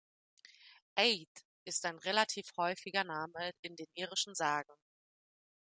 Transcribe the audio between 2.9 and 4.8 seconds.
Name in den irischen Sagen.